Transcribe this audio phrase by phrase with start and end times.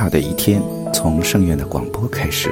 [0.00, 0.62] 好的一天
[0.94, 2.50] 从圣院的广播开始。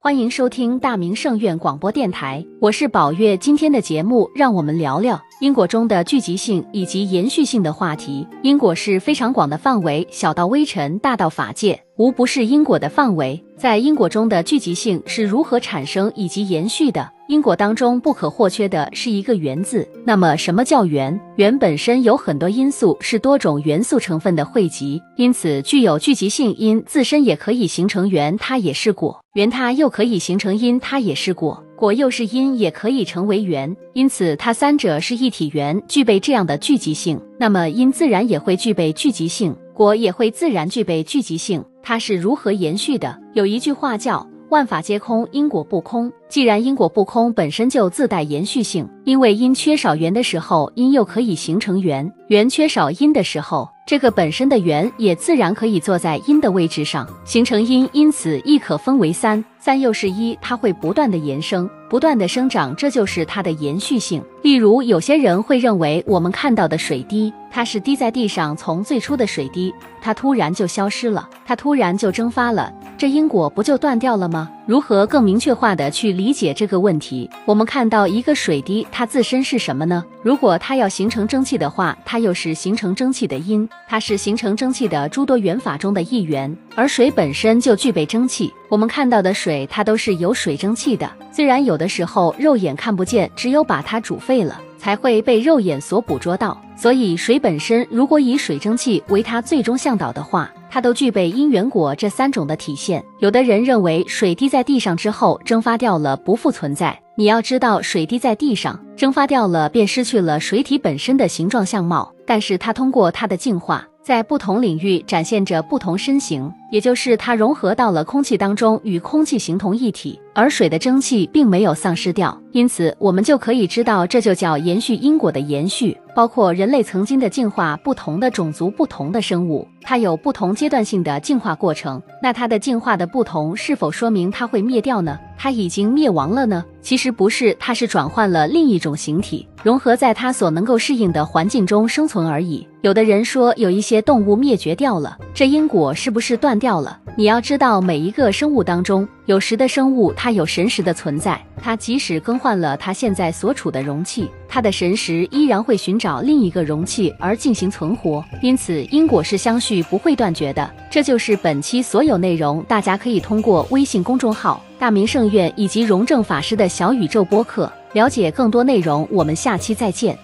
[0.00, 3.36] 欢迎收听大明圣院广播电台，我是宝月。
[3.36, 8.24] 今天的节目，让我们聊聊因果中的聚集性以及延续性的话题。
[8.44, 13.40] 因果是非常广的范围，小到微尘，大到法界，无不是因果的范围。
[13.56, 17.08] 在因果中的聚集性是如何产生以及延续的？
[17.28, 19.88] 因果当中不可或缺的是一个缘字。
[20.04, 21.18] 那么，什么叫缘？
[21.36, 26.52] 缘本身有很多因素，是多种元素成分的汇集，因此具有聚集性。
[26.58, 33.76] 因自身也可以形成缘，它也是果；缘它又可以形成因，它也是果；果又是因，也可以成为缘。
[33.92, 37.20] 因此，它三者是一体缘，具备这样的聚集性。
[37.38, 41.64] 那么，因自然也会具备聚集性，果也会自然具备聚集性。
[41.82, 43.18] 它是如何延续的？
[43.34, 46.12] 有一句话叫“万法皆空，因果不空”。
[46.28, 48.86] 既然因果不空，本身就自带延续性。
[49.04, 57.88] 因为因缺少缘的时候，因又可以形成缘；缘缺少因的时候，这个本身的缘也自然可以坐在因的位置上形成因。
[57.94, 64.22] 因此，亦可分为三，三又是一，它会不断的延伸，不断的生长，这就是它的延续性。
[64.42, 74.48] 例如，有些人会认为我们看到的水滴，它是滴在地上，从最初的水滴，它突然就消失了，它突然就蒸发了，这因果不就断掉了吗？
[74.64, 77.28] 如何更明确化的去理解这个问题？
[77.44, 80.04] 我们看到一个水滴，它自身是什么呢？
[80.22, 86.56] 如果它要形成蒸汽的话，它又是形成蒸汽的因，它是形成蒸汽的诸多元法中的一员。
[86.76, 91.10] 而水本身就具备蒸汽，我们看到的水，它都是有水蒸气的。
[91.32, 96.56] 虽然有的时候肉眼看不见，只有把它煮沸了，才会被肉眼所捕捉到。
[96.76, 103.04] 所以水本身，如果以水蒸气为它最终向导的话，它都具备因缘果这三种的体现。
[103.18, 106.98] 有的人认为水滴在地上之后蒸发掉了，不复存在。
[107.14, 113.86] 你要知道，水滴在地上蒸发掉了，便失去了水体本身的形状相貌，但是它通过它的净化。
[114.02, 122.36] 在不同领域展现着不同身形，也就是它融合到了空气当中，与空气形同一体，而水的蒸汽并没有丧失掉。
[122.50, 125.96] 因此，我们就可以知道，这就叫延续因果的延续。
[126.16, 132.02] 包括人类曾经的进化，不同的种族、不同的生物，它有不同阶段性的进化过程。
[132.22, 135.18] 那它的进化的不同，是否说明它会灭掉呢？
[135.36, 136.64] 它已经灭亡了呢？
[136.80, 142.66] 其实不是，它是转换了另一种形体，融合在它所能够适应的环境中生存而已。
[142.82, 146.98] 有的人说，有一些动物灭绝掉了，这因果是不是断掉了？
[147.16, 149.06] 你要知道，每一个生物当中。
[149.26, 158.24] 有时的生物，它有神识的存在，它即使更换了它现在所处的容器，它的神识依然会寻找另一个容器而进行存活。
[158.42, 160.68] 因此，因果是相续，不会断绝的。
[160.90, 169.06] 这就是本期所有内容，大家可以通过微信公众号“大明圣院”以及荣正法师的小宇宙播客了解更多内容。
[169.12, 170.18] 我们下期再见。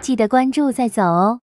[0.00, 1.43] 记得关注再走哦。